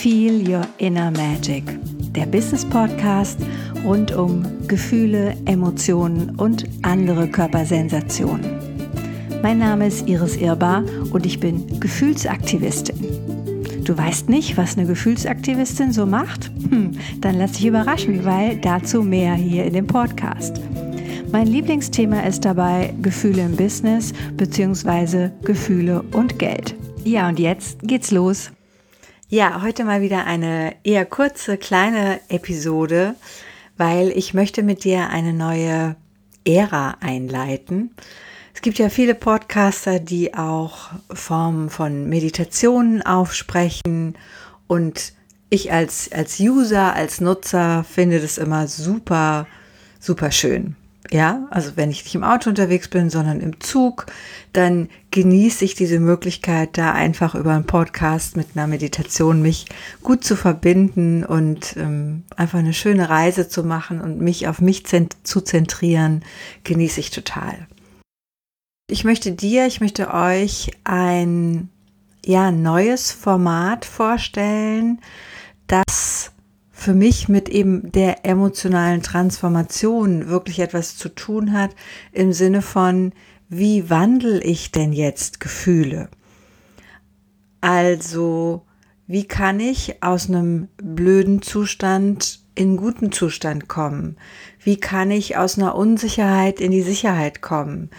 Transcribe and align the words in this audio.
Feel 0.00 0.48
Your 0.48 0.66
Inner 0.78 1.10
Magic, 1.10 1.62
der 2.14 2.24
Business 2.24 2.64
Podcast 2.64 3.38
rund 3.84 4.16
um 4.16 4.46
Gefühle, 4.66 5.36
Emotionen 5.44 6.36
und 6.36 6.64
andere 6.80 7.28
Körpersensationen. 7.28 8.58
Mein 9.42 9.58
Name 9.58 9.88
ist 9.88 10.08
Iris 10.08 10.36
Irbar 10.36 10.84
und 11.12 11.26
ich 11.26 11.38
bin 11.38 11.78
Gefühlsaktivistin. 11.80 12.96
Du 13.84 13.94
weißt 13.94 14.30
nicht, 14.30 14.56
was 14.56 14.78
eine 14.78 14.86
Gefühlsaktivistin 14.86 15.92
so 15.92 16.06
macht? 16.06 16.50
Hm, 16.70 16.92
dann 17.20 17.36
lass 17.36 17.52
dich 17.52 17.66
überraschen, 17.66 18.24
weil 18.24 18.56
dazu 18.56 19.02
mehr 19.02 19.34
hier 19.34 19.66
in 19.66 19.74
dem 19.74 19.86
Podcast. 19.86 20.62
Mein 21.30 21.46
Lieblingsthema 21.46 22.20
ist 22.20 22.46
dabei 22.46 22.94
Gefühle 23.02 23.42
im 23.42 23.54
Business 23.54 24.14
bzw. 24.38 25.28
Gefühle 25.42 26.02
und 26.12 26.38
Geld. 26.38 26.74
Ja, 27.04 27.28
und 27.28 27.38
jetzt 27.38 27.80
geht's 27.82 28.10
los. 28.10 28.50
Ja, 29.32 29.62
heute 29.62 29.84
mal 29.84 30.00
wieder 30.00 30.26
eine 30.26 30.74
eher 30.82 31.06
kurze, 31.06 31.56
kleine 31.56 32.18
Episode, 32.30 33.14
weil 33.76 34.10
ich 34.10 34.34
möchte 34.34 34.64
mit 34.64 34.82
dir 34.82 35.08
eine 35.10 35.32
neue 35.32 35.94
Ära 36.44 36.96
einleiten. 36.98 37.94
Es 38.52 38.60
gibt 38.60 38.80
ja 38.80 38.88
viele 38.88 39.14
Podcaster, 39.14 40.00
die 40.00 40.34
auch 40.34 40.88
Formen 41.12 41.70
von 41.70 42.08
Meditationen 42.08 43.02
aufsprechen 43.02 44.18
und 44.66 45.12
ich 45.48 45.72
als, 45.72 46.10
als 46.10 46.40
User, 46.40 46.92
als 46.96 47.20
Nutzer 47.20 47.84
finde 47.84 48.18
das 48.18 48.36
immer 48.36 48.66
super, 48.66 49.46
super 50.00 50.32
schön. 50.32 50.74
Ja, 51.12 51.48
also 51.50 51.72
wenn 51.74 51.90
ich 51.90 52.04
nicht 52.04 52.14
im 52.14 52.22
Auto 52.22 52.50
unterwegs 52.50 52.86
bin, 52.86 53.10
sondern 53.10 53.40
im 53.40 53.60
Zug, 53.60 54.06
dann 54.52 54.88
genieße 55.10 55.64
ich 55.64 55.74
diese 55.74 55.98
Möglichkeit, 55.98 56.78
da 56.78 56.92
einfach 56.92 57.34
über 57.34 57.52
einen 57.52 57.66
Podcast 57.66 58.36
mit 58.36 58.48
einer 58.54 58.68
Meditation 58.68 59.42
mich 59.42 59.66
gut 60.04 60.22
zu 60.22 60.36
verbinden 60.36 61.24
und 61.24 61.76
ähm, 61.76 62.22
einfach 62.36 62.60
eine 62.60 62.74
schöne 62.74 63.08
Reise 63.08 63.48
zu 63.48 63.64
machen 63.64 64.00
und 64.00 64.20
mich 64.20 64.46
auf 64.46 64.60
mich 64.60 64.84
zu 64.86 65.40
zentrieren, 65.40 66.24
genieße 66.62 67.00
ich 67.00 67.10
total. 67.10 67.66
Ich 68.88 69.02
möchte 69.02 69.32
dir, 69.32 69.66
ich 69.66 69.80
möchte 69.80 70.14
euch 70.14 70.70
ein 70.84 71.70
ja, 72.24 72.52
neues 72.52 73.10
Format 73.10 73.84
vorstellen, 73.84 75.00
das 75.66 76.30
für 76.80 76.94
mich 76.94 77.28
mit 77.28 77.50
eben 77.50 77.92
der 77.92 78.24
emotionalen 78.24 79.02
Transformation 79.02 80.28
wirklich 80.28 80.60
etwas 80.60 80.96
zu 80.96 81.10
tun 81.10 81.52
hat 81.52 81.72
im 82.10 82.32
Sinne 82.32 82.62
von, 82.62 83.12
wie 83.50 83.90
wandle 83.90 84.42
ich 84.42 84.72
denn 84.72 84.94
jetzt 84.94 85.40
Gefühle? 85.40 86.08
Also, 87.60 88.62
wie 89.06 89.24
kann 89.24 89.60
ich 89.60 90.02
aus 90.02 90.30
einem 90.30 90.68
blöden 90.78 91.42
Zustand 91.42 92.40
in 92.54 92.78
guten 92.78 93.12
Zustand 93.12 93.68
kommen? 93.68 94.16
Wie 94.58 94.80
kann 94.80 95.10
ich 95.10 95.36
aus 95.36 95.58
einer 95.58 95.74
Unsicherheit 95.74 96.60
in 96.60 96.70
die 96.70 96.80
Sicherheit 96.80 97.42
kommen? 97.42 97.90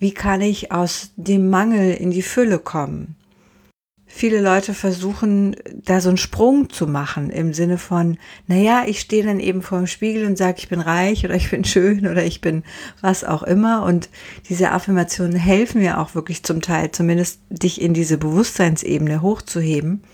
Wie 0.00 0.12
kann 0.12 0.40
ich 0.40 0.72
aus 0.72 1.12
dem 1.14 1.50
Mangel 1.50 1.94
in 1.94 2.10
die 2.10 2.22
Fülle 2.22 2.58
kommen? 2.58 3.14
Viele 4.16 4.40
Leute 4.40 4.74
versuchen, 4.74 5.56
da 5.72 6.00
so 6.00 6.08
einen 6.08 6.18
Sprung 6.18 6.70
zu 6.70 6.86
machen 6.86 7.30
im 7.30 7.52
Sinne 7.52 7.78
von, 7.78 8.16
naja, 8.46 8.84
ich 8.86 9.00
stehe 9.00 9.24
dann 9.24 9.40
eben 9.40 9.60
vor 9.60 9.78
dem 9.78 9.88
Spiegel 9.88 10.24
und 10.26 10.38
sage, 10.38 10.58
ich 10.58 10.68
bin 10.68 10.80
reich 10.80 11.24
oder 11.24 11.34
ich 11.34 11.50
bin 11.50 11.64
schön 11.64 12.06
oder 12.06 12.24
ich 12.24 12.40
bin 12.40 12.62
was 13.00 13.24
auch 13.24 13.42
immer. 13.42 13.82
Und 13.82 14.08
diese 14.48 14.70
Affirmationen 14.70 15.34
helfen 15.34 15.80
mir 15.80 15.98
auch 15.98 16.14
wirklich 16.14 16.44
zum 16.44 16.62
Teil, 16.62 16.92
zumindest 16.92 17.40
dich 17.50 17.80
in 17.80 17.92
diese 17.92 18.16
Bewusstseinsebene 18.16 19.20
hochzuheben. 19.20 20.04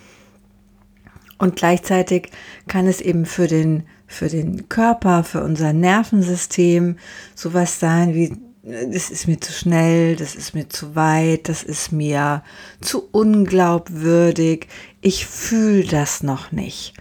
Und 1.37 1.56
gleichzeitig 1.56 2.31
kann 2.69 2.87
es 2.87 3.03
eben 3.03 3.27
für 3.27 3.48
den, 3.48 3.83
für 4.06 4.28
den 4.28 4.71
Körper, 4.71 5.25
für 5.25 5.45
unser 5.45 5.75
Nervensystem 5.75 6.97
sowas 7.34 7.81
sein 7.81 8.15
wie 8.15 8.33
das 8.70 9.10
ist 9.10 9.26
mir 9.28 9.41
zu 9.41 9.53
schnell, 9.53 10.16
das 10.16 10.34
ist 10.34 10.54
mir 10.54 10.69
zu 10.69 10.94
weit, 10.94 11.48
das 11.48 11.62
ist 11.62 11.92
mir 11.92 12.42
zu 12.81 13.08
unglaubwürdig, 13.12 14.69
ich 15.00 15.26
fühle 15.26 15.84
das 15.84 16.22
noch 16.22 16.53
nicht. 16.53 16.94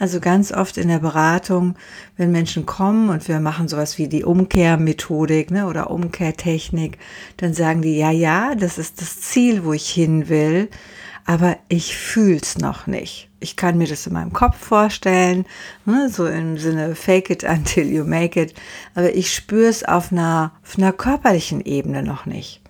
Also 0.00 0.18
ganz 0.18 0.50
oft 0.50 0.76
in 0.76 0.88
der 0.88 0.98
Beratung, 0.98 1.76
wenn 2.16 2.32
Menschen 2.32 2.66
kommen 2.66 3.10
und 3.10 3.28
wir 3.28 3.38
machen 3.38 3.68
sowas 3.68 3.96
wie 3.96 4.08
die 4.08 4.24
Umkehrmethodik 4.24 5.52
ne, 5.52 5.66
oder 5.66 5.90
Umkehrtechnik, 5.90 6.98
dann 7.36 7.54
sagen 7.54 7.82
die, 7.82 7.96
ja, 7.96 8.10
ja, 8.10 8.56
das 8.56 8.76
ist 8.76 9.00
das 9.00 9.20
Ziel, 9.20 9.64
wo 9.64 9.72
ich 9.72 9.88
hin 9.88 10.28
will, 10.28 10.68
aber 11.24 11.58
ich 11.68 11.96
fühl's 11.96 12.58
noch 12.58 12.88
nicht. 12.88 13.27
Ich 13.40 13.56
kann 13.56 13.78
mir 13.78 13.86
das 13.86 14.06
in 14.06 14.14
meinem 14.14 14.32
Kopf 14.32 14.56
vorstellen, 14.56 15.46
ne, 15.84 16.08
so 16.10 16.26
im 16.26 16.58
Sinne 16.58 16.96
fake 16.96 17.30
it 17.30 17.44
until 17.44 17.86
you 17.86 18.04
make 18.04 18.40
it, 18.40 18.54
aber 18.94 19.14
ich 19.14 19.32
spüre 19.32 19.68
es 19.68 19.84
auf 19.84 20.10
einer, 20.10 20.52
auf 20.64 20.76
einer 20.76 20.92
körperlichen 20.92 21.60
Ebene 21.60 22.02
noch 22.02 22.26
nicht. 22.26 22.60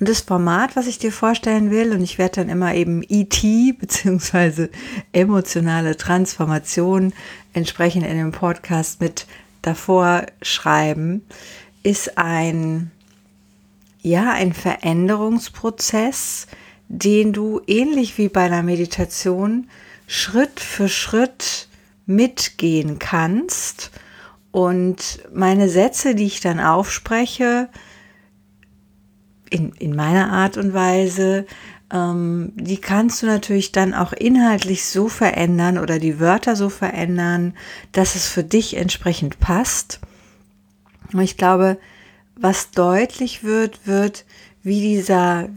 Und 0.00 0.08
das 0.08 0.22
Format, 0.22 0.76
was 0.76 0.86
ich 0.86 0.98
dir 0.98 1.12
vorstellen 1.12 1.70
will, 1.70 1.92
und 1.92 2.00
ich 2.00 2.16
werde 2.16 2.36
dann 2.36 2.48
immer 2.48 2.74
eben 2.74 3.02
ET 3.02 3.42
beziehungsweise 3.78 4.70
emotionale 5.12 5.98
Transformation 5.98 7.12
entsprechend 7.52 8.06
in 8.06 8.16
dem 8.16 8.32
Podcast 8.32 9.02
mit 9.02 9.26
davor 9.60 10.24
schreiben, 10.40 11.22
ist 11.82 12.16
ein, 12.16 12.90
ja, 14.00 14.32
ein 14.32 14.54
Veränderungsprozess, 14.54 16.46
den 16.92 17.32
du 17.32 17.60
ähnlich 17.68 18.18
wie 18.18 18.28
bei 18.28 18.42
einer 18.42 18.64
Meditation 18.64 19.70
Schritt 20.08 20.58
für 20.58 20.88
Schritt 20.88 21.68
mitgehen 22.04 22.98
kannst. 22.98 23.92
Und 24.50 25.20
meine 25.32 25.68
Sätze, 25.68 26.16
die 26.16 26.26
ich 26.26 26.40
dann 26.40 26.58
aufspreche, 26.58 27.68
in, 29.50 29.70
in 29.78 29.94
meiner 29.94 30.32
Art 30.32 30.56
und 30.56 30.74
Weise, 30.74 31.46
ähm, 31.92 32.50
die 32.56 32.78
kannst 32.78 33.22
du 33.22 33.26
natürlich 33.26 33.70
dann 33.70 33.94
auch 33.94 34.12
inhaltlich 34.12 34.84
so 34.84 35.08
verändern 35.08 35.78
oder 35.78 36.00
die 36.00 36.18
Wörter 36.18 36.56
so 36.56 36.70
verändern, 36.70 37.54
dass 37.92 38.16
es 38.16 38.26
für 38.26 38.42
dich 38.42 38.76
entsprechend 38.76 39.38
passt. 39.38 40.00
Und 41.12 41.20
ich 41.20 41.36
glaube, 41.36 41.78
was 42.34 42.72
deutlich 42.72 43.44
wird, 43.44 43.86
wird, 43.86 44.24
wie 44.62 44.80
dieser 44.80 45.48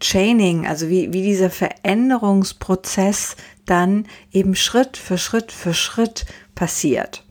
Chaining, 0.00 0.66
also 0.66 0.88
wie, 0.88 1.12
wie 1.12 1.22
dieser 1.22 1.50
Veränderungsprozess 1.50 3.36
dann 3.66 4.06
eben 4.32 4.54
Schritt 4.54 4.96
für 4.96 5.18
Schritt 5.18 5.52
für 5.52 5.74
Schritt 5.74 6.26
passiert. 6.54 7.24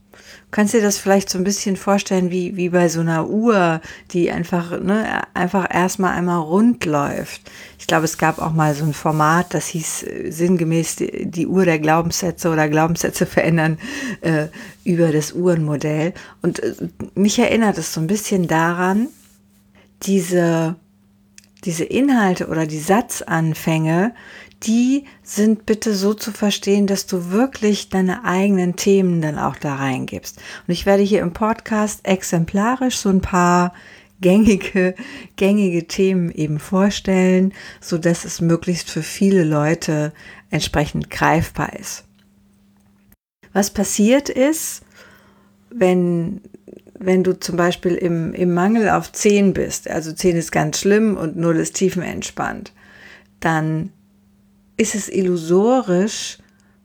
Du 0.50 0.56
kannst 0.56 0.74
dir 0.74 0.82
das 0.82 0.98
vielleicht 0.98 1.30
so 1.30 1.38
ein 1.38 1.44
bisschen 1.44 1.76
vorstellen 1.76 2.32
wie, 2.32 2.56
wie 2.56 2.70
bei 2.70 2.88
so 2.88 2.98
einer 2.98 3.28
Uhr, 3.28 3.80
die 4.10 4.32
einfach, 4.32 4.80
ne, 4.80 5.22
einfach 5.32 5.72
erstmal 5.72 6.14
einmal 6.14 6.40
rund 6.40 6.84
läuft. 6.86 7.42
Ich 7.78 7.86
glaube, 7.86 8.06
es 8.06 8.18
gab 8.18 8.40
auch 8.40 8.52
mal 8.52 8.74
so 8.74 8.84
ein 8.84 8.92
Format, 8.92 9.54
das 9.54 9.68
hieß 9.68 10.02
äh, 10.02 10.30
sinngemäß 10.32 10.96
die, 10.96 11.30
die 11.30 11.46
Uhr 11.46 11.64
der 11.64 11.78
Glaubenssätze 11.78 12.50
oder 12.50 12.68
Glaubenssätze 12.68 13.26
verändern 13.26 13.78
äh, 14.22 14.48
über 14.82 15.12
das 15.12 15.34
Uhrenmodell. 15.34 16.14
Und 16.42 16.58
äh, 16.58 16.74
mich 17.14 17.38
erinnert 17.38 17.78
es 17.78 17.94
so 17.94 18.00
ein 18.00 18.08
bisschen 18.08 18.48
daran, 18.48 19.06
diese 20.02 20.74
diese 21.64 21.84
Inhalte 21.84 22.48
oder 22.48 22.66
die 22.66 22.78
Satzanfänge, 22.78 24.14
die 24.62 25.04
sind 25.22 25.66
bitte 25.66 25.94
so 25.94 26.14
zu 26.14 26.32
verstehen, 26.32 26.86
dass 26.86 27.06
du 27.06 27.30
wirklich 27.30 27.88
deine 27.88 28.24
eigenen 28.24 28.76
Themen 28.76 29.22
dann 29.22 29.38
auch 29.38 29.56
da 29.56 29.76
reingibst. 29.76 30.38
Und 30.66 30.72
ich 30.72 30.86
werde 30.86 31.02
hier 31.02 31.20
im 31.22 31.32
Podcast 31.32 32.00
exemplarisch 32.06 32.96
so 32.96 33.08
ein 33.08 33.22
paar 33.22 33.72
gängige, 34.20 34.94
gängige 35.36 35.86
Themen 35.86 36.30
eben 36.30 36.58
vorstellen, 36.58 37.54
so 37.80 37.96
dass 37.96 38.24
es 38.24 38.40
möglichst 38.40 38.90
für 38.90 39.02
viele 39.02 39.44
Leute 39.44 40.12
entsprechend 40.50 41.10
greifbar 41.10 41.78
ist. 41.78 42.04
Was 43.52 43.70
passiert 43.70 44.28
ist, 44.28 44.82
wenn 45.70 46.40
wenn 47.00 47.24
du 47.24 47.38
zum 47.38 47.56
Beispiel 47.56 47.94
im, 47.94 48.32
im 48.34 48.52
Mangel 48.52 48.90
auf 48.90 49.10
10 49.10 49.54
bist, 49.54 49.88
also 49.88 50.12
10 50.12 50.36
ist 50.36 50.52
ganz 50.52 50.78
schlimm 50.78 51.16
und 51.16 51.36
0 51.36 51.56
ist 51.56 51.74
tiefenentspannt, 51.74 52.72
dann 53.40 53.90
ist 54.76 54.94
es 54.94 55.08
illusorisch, 55.08 56.38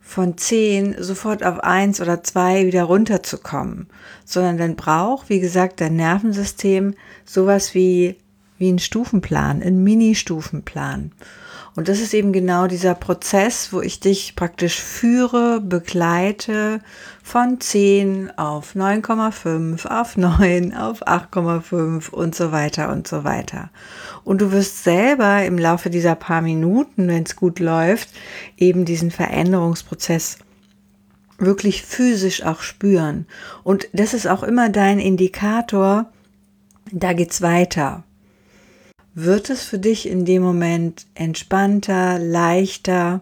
von 0.06 0.38
10 0.38 0.98
sofort 1.00 1.44
auf 1.44 1.62
1 1.62 2.00
oder 2.00 2.24
2 2.24 2.68
wieder 2.68 2.84
runterzukommen, 2.84 3.88
sondern 4.24 4.58
dann 4.58 4.76
braucht, 4.76 5.30
wie 5.30 5.40
gesagt, 5.40 5.82
dein 5.82 5.96
Nervensystem 5.96 6.94
sowas 7.26 7.74
wie, 7.74 8.16
wie 8.60 8.72
ein 8.72 8.80
Stufenplan, 8.80 9.64
ein 9.64 9.84
Mini-Stufenplan. 9.84 11.12
Und 11.76 11.90
das 11.90 12.00
ist 12.00 12.14
eben 12.14 12.32
genau 12.32 12.68
dieser 12.68 12.96
Prozess, 12.96 13.74
wo 13.74 13.82
ich 13.82 14.00
dich 14.00 14.38
praktisch 14.38 14.82
führe, 14.82 15.60
begleite 15.60 16.80
von 17.22 17.60
10 17.60 18.32
auf 18.38 18.76
9,5, 18.76 19.86
auf 19.86 20.16
9, 20.16 20.74
auf 20.74 21.06
8,5 21.06 22.12
und 22.12 22.34
so 22.34 22.54
weiter 22.54 22.94
und 22.94 23.10
so 23.10 23.26
weiter. 23.26 23.72
Und 24.24 24.40
du 24.40 24.54
wirst 24.54 24.86
selber 24.86 25.44
im 25.44 25.58
Laufe 25.58 25.90
dieser 25.90 26.16
paar 26.16 26.42
Minuten, 26.42 27.10
wenn 27.10 27.24
es 27.24 27.36
gut 27.36 27.60
läuft, 27.60 28.10
eben 28.58 28.86
diesen 28.86 29.12
Veränderungsprozess 29.12 30.38
wirklich 31.38 31.84
physisch 31.84 32.44
auch 32.44 32.62
spüren. 32.62 33.26
Und 33.66 33.90
das 33.92 34.14
ist 34.14 34.28
auch 34.28 34.44
immer 34.44 34.70
dein 34.70 35.00
Indikator, 35.00 36.06
da 36.94 37.12
geht's 37.12 37.42
weiter. 37.42 38.05
Wird 39.18 39.50
es 39.50 39.64
für 39.64 39.80
dich 39.80 40.10
in 40.10 40.26
dem 40.26 40.42
Moment 40.42 41.06
entspannter, 41.16 42.20
leichter? 42.20 43.22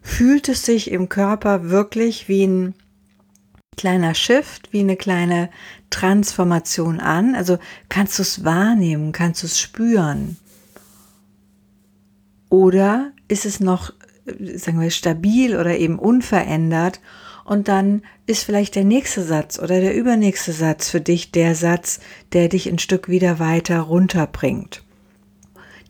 Fühlt 0.00 0.48
es 0.48 0.64
sich 0.64 0.90
im 0.90 1.10
Körper 1.10 1.68
wirklich 1.68 2.28
wie 2.28 2.46
ein 2.46 2.74
kleiner 3.76 4.14
Shift, 4.14 4.72
wie 4.72 4.80
eine 4.80 4.96
kleine 4.96 5.50
Transformation 5.90 6.98
an? 6.98 7.34
Also 7.34 7.58
kannst 7.90 8.18
du 8.18 8.22
es 8.22 8.42
wahrnehmen, 8.42 9.12
kannst 9.12 9.42
du 9.42 9.48
es 9.48 9.60
spüren? 9.60 10.38
Oder 12.48 13.12
ist 13.28 13.44
es 13.44 13.60
noch, 13.60 13.92
sagen 14.24 14.80
wir, 14.80 14.90
stabil 14.90 15.58
oder 15.58 15.76
eben 15.76 15.98
unverändert 15.98 17.02
und 17.44 17.68
dann 17.68 18.00
ist 18.24 18.44
vielleicht 18.44 18.76
der 18.76 18.84
nächste 18.84 19.22
Satz 19.22 19.58
oder 19.58 19.82
der 19.82 19.94
übernächste 19.94 20.52
Satz 20.52 20.88
für 20.88 21.02
dich 21.02 21.32
der 21.32 21.54
Satz, 21.54 22.00
der 22.32 22.48
dich 22.48 22.66
ein 22.66 22.78
Stück 22.78 23.10
wieder 23.10 23.38
weiter 23.38 23.80
runterbringt. 23.80 24.87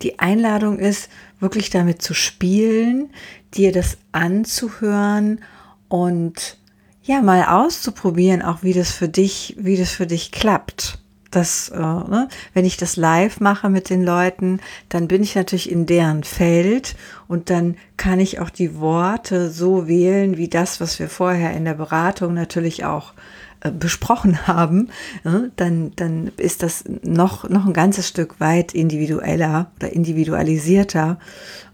Die 0.03 0.19
Einladung 0.19 0.79
ist, 0.79 1.09
wirklich 1.41 1.71
damit 1.71 2.03
zu 2.03 2.15
spielen, 2.15 3.11
dir 3.55 3.73
das 3.73 3.99
anzuhören 4.13 5.41
und 5.89 6.59
ja, 7.03 7.23
mal 7.23 7.45
auszuprobieren, 7.45 8.43
auch 8.43 8.63
wie 8.63 8.75
das 8.75 8.93
für 8.93 9.09
dich, 9.09 9.57
wie 9.59 9.77
das 9.77 9.91
für 9.91 10.07
dich 10.07 10.31
klappt. 10.31 10.99
Das, 11.31 11.69
äh, 11.69 11.79
ne, 11.79 12.29
wenn 12.55 12.65
ich 12.65 12.79
das 12.79 12.97
live 12.97 13.41
mache 13.41 13.69
mit 13.69 13.91
den 13.91 14.03
Leuten, 14.03 14.61
dann 14.89 15.09
bin 15.09 15.23
ich 15.23 15.35
natürlich 15.35 15.71
in 15.71 15.85
deren 15.85 16.25
Feld 16.25 16.97
und 17.29 17.51
dann 17.51 17.77
kann 17.99 18.19
ich 18.19 18.41
auch 18.41 18.51
die 18.51 18.77
Worte 18.77 19.51
so 19.51 19.87
wählen, 19.89 20.39
wie 20.39 20.49
das, 20.49 20.81
was 20.81 20.99
wir 20.99 21.09
vorher 21.11 21.53
in 21.55 21.67
der 21.67 21.75
Beratung 21.75 22.33
natürlich 22.33 22.87
auch 22.87 23.13
besprochen 23.61 24.47
haben, 24.47 24.89
ne, 25.25 25.51
dann, 25.57 25.93
dann 25.97 26.31
ist 26.37 26.63
das 26.63 26.85
noch, 27.03 27.49
noch 27.49 27.67
ein 27.67 27.73
ganzes 27.73 28.09
Stück 28.09 28.41
weit 28.41 28.73
individueller 28.75 29.71
oder 29.77 29.93
individualisierter. 29.93 31.19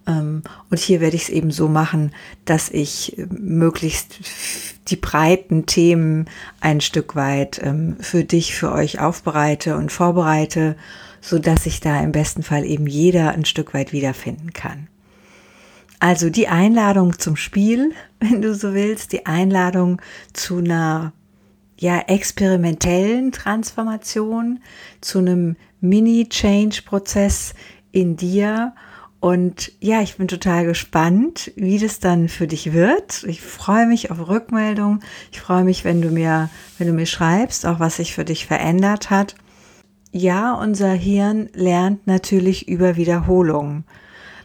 Ähm, 0.06 0.42
und 0.70 0.78
hier 0.78 1.00
werde 1.00 1.16
ich 1.16 1.24
es 1.24 1.28
eben 1.28 1.50
so 1.50 1.68
machen, 1.68 2.12
dass 2.44 2.70
ich 2.70 3.18
äh, 3.18 3.26
möglichst 3.30 4.18
die 4.88 4.96
breiten 4.96 5.66
Themen 5.66 6.26
ein 6.60 6.80
Stück 6.80 7.16
weit 7.16 7.60
ähm, 7.62 7.96
für 8.00 8.24
dich, 8.24 8.54
für 8.54 8.72
euch 8.72 9.00
aufbereite 9.00 9.76
und 9.76 9.92
vorbereite, 9.92 10.76
so 11.20 11.38
dass 11.38 11.64
sich 11.64 11.80
da 11.80 12.00
im 12.00 12.12
besten 12.12 12.42
Fall 12.42 12.64
eben 12.64 12.86
jeder 12.86 13.32
ein 13.32 13.44
Stück 13.44 13.74
weit 13.74 13.92
wiederfinden 13.92 14.52
kann. 14.52 14.88
Also 16.00 16.28
die 16.28 16.48
Einladung 16.48 17.18
zum 17.18 17.36
Spiel, 17.36 17.92
wenn 18.20 18.42
du 18.42 18.54
so 18.54 18.74
willst, 18.74 19.12
die 19.12 19.26
Einladung 19.26 20.00
zu 20.32 20.58
einer 20.58 21.12
ja 21.78 21.98
experimentellen 22.06 23.32
Transformation, 23.32 24.60
zu 25.00 25.18
einem 25.18 25.56
Mini-Change-Prozess 25.80 27.54
in 27.92 28.16
dir 28.16 28.74
und 29.24 29.72
ja, 29.80 30.02
ich 30.02 30.18
bin 30.18 30.28
total 30.28 30.66
gespannt, 30.66 31.50
wie 31.56 31.78
das 31.78 31.98
dann 31.98 32.28
für 32.28 32.46
dich 32.46 32.74
wird. 32.74 33.24
Ich 33.24 33.40
freue 33.40 33.86
mich 33.86 34.10
auf 34.10 34.28
Rückmeldung. 34.28 35.00
Ich 35.32 35.40
freue 35.40 35.64
mich, 35.64 35.82
wenn 35.82 36.02
du 36.02 36.10
mir, 36.10 36.50
wenn 36.76 36.88
du 36.88 36.92
mir 36.92 37.06
schreibst, 37.06 37.64
auch 37.64 37.80
was 37.80 37.96
sich 37.96 38.12
für 38.12 38.26
dich 38.26 38.44
verändert 38.44 39.08
hat. 39.08 39.34
Ja, 40.12 40.52
unser 40.52 40.92
Hirn 40.92 41.48
lernt 41.54 42.06
natürlich 42.06 42.68
über 42.68 42.96
Wiederholung. 42.96 43.84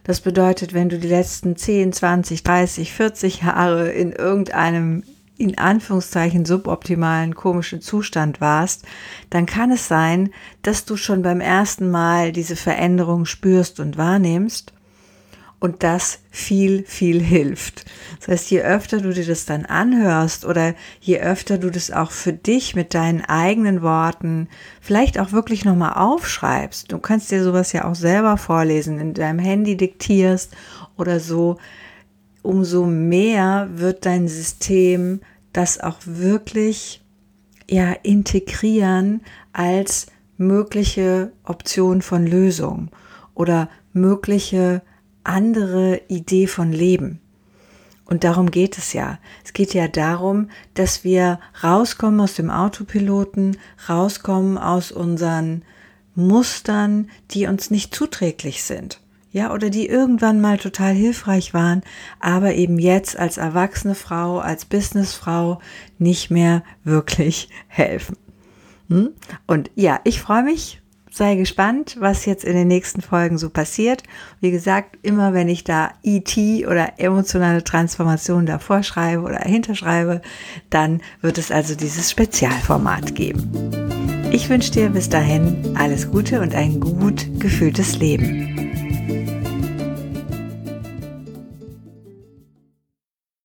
Das 0.06 0.22
bedeutet, 0.22 0.74
wenn 0.74 0.88
du 0.88 0.98
die 0.98 1.10
letzten 1.10 1.58
10, 1.58 1.92
20, 1.92 2.44
30, 2.44 2.94
40 2.94 3.42
Jahre 3.42 3.92
in 3.92 4.14
irgendeinem 4.14 5.04
in 5.40 5.58
Anführungszeichen 5.58 6.44
suboptimalen 6.46 7.34
komischen 7.34 7.82
Zustand 7.82 8.42
warst, 8.42 8.86
dann 9.30 9.46
kann 9.46 9.72
es 9.72 9.88
sein, 9.88 10.32
dass 10.62 10.84
du 10.84 10.98
schon 10.98 11.22
beim 11.22 11.40
ersten 11.40 11.90
Mal 11.90 12.34
diese 12.34 12.58
Veränderung 12.58 13.26
spürst 13.26 13.80
und 13.80 13.98
wahrnimmst 13.98 14.74
und 15.60 15.84
das 15.84 16.20
viel, 16.30 16.84
viel 16.86 17.22
hilft. 17.22 17.86
Das 18.20 18.28
heißt, 18.28 18.52
je 18.52 18.62
öfter 18.62 19.00
du 19.00 19.14
dir 19.14 19.26
das 19.26 19.46
dann 19.46 19.66
anhörst 19.66 20.46
oder 20.46 20.74
je 21.00 21.20
öfter 21.20 21.58
du 21.58 21.70
das 21.70 21.90
auch 21.90 22.12
für 22.12 22.34
dich 22.34 22.76
mit 22.76 22.94
deinen 22.94 23.24
eigenen 23.24 23.82
Worten 23.82 24.50
vielleicht 24.82 25.20
auch 25.20 25.32
wirklich 25.32 25.64
nochmal 25.64 25.94
aufschreibst, 25.94 26.92
du 26.92 27.00
kannst 27.00 27.32
dir 27.32 27.44
sowas 27.44 27.72
ja 27.72 27.86
auch 27.86 27.96
selber 27.96 28.36
vorlesen, 28.38 29.00
in 29.00 29.14
deinem 29.14 29.40
Handy 29.40 29.78
diktierst 29.78 30.54
oder 30.98 31.22
so, 31.22 31.58
umso 32.42 32.86
mehr 32.86 33.70
wird 33.74 34.06
dein 34.06 34.28
System 34.28 35.22
das 35.54 35.80
auch 35.80 35.98
wirklich 36.06 37.02
ja 37.70 37.92
integrieren 38.04 39.22
als 39.54 40.08
mögliche 40.38 41.32
Option 41.44 42.02
von 42.02 42.26
Lösung 42.26 42.90
oder 43.34 43.70
mögliche 43.94 44.82
andere 45.24 46.02
Idee 46.08 46.48
von 46.48 46.72
Leben. 46.72 47.20
Und 48.06 48.24
darum 48.24 48.50
geht 48.50 48.78
es 48.78 48.94
ja. 48.94 49.20
Es 49.44 49.54
geht 49.54 49.74
ja 49.76 49.88
darum, 49.88 50.50
dass 50.74 51.04
wir 51.04 51.40
rauskommen 51.64 52.22
aus 52.22 52.34
dem 52.34 52.50
Autopiloten, 52.50 53.58
rauskommen 53.88 54.58
aus 54.58 54.92
unseren 54.92 55.64
Mustern, 56.16 57.10
die 57.32 57.46
uns 57.46 57.70
nicht 57.70 57.94
zuträglich 57.94 58.64
sind 58.64 59.00
ja, 59.32 59.54
oder 59.54 59.70
die 59.70 59.88
irgendwann 59.88 60.42
mal 60.42 60.58
total 60.58 60.94
hilfreich 60.94 61.54
waren, 61.54 61.82
aber 62.20 62.56
eben 62.56 62.80
jetzt 62.80 63.18
als 63.18 63.38
erwachsene 63.38 63.96
Frau, 63.96 64.40
als 64.40 64.66
Businessfrau 64.66 65.60
nicht 65.98 66.32
mehr 66.32 66.64
wirklich 66.84 67.50
helfen. 67.68 68.18
Hm? 68.90 69.12
Und 69.46 69.70
ja, 69.76 70.00
ich 70.04 70.20
freue 70.22 70.44
mich, 70.44 70.82
sei 71.12 71.36
gespannt, 71.36 71.98
was 72.00 72.26
jetzt 72.26 72.44
in 72.44 72.56
den 72.56 72.68
nächsten 72.68 73.02
Folgen 73.02 73.38
so 73.38 73.50
passiert. 73.50 74.04
Wie 74.42 74.52
gesagt, 74.52 74.98
immer 75.04 75.34
wenn 75.34 75.48
ich 75.48 75.64
da 75.64 75.92
ET 76.04 76.36
oder 76.66 76.94
emotionale 76.98 77.64
Transformation 77.64 78.46
davor 78.46 78.84
schreibe 78.84 79.24
oder 79.24 79.40
hinterschreibe, 79.40 80.22
dann 80.70 81.02
wird 81.22 81.38
es 81.38 81.52
also 81.52 81.76
dieses 81.76 82.10
Spezialformat 82.10 83.16
geben. 83.16 83.52
Ich 84.32 84.50
wünsche 84.50 84.72
dir 84.72 84.90
bis 84.90 85.10
dahin 85.10 85.76
alles 85.78 86.10
Gute 86.10 86.42
und 86.42 86.56
ein 86.56 86.80
gut 86.80 87.28
gefühltes 87.40 87.98
Leben. 87.98 88.59